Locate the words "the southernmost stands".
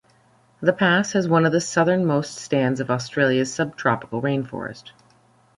1.51-2.79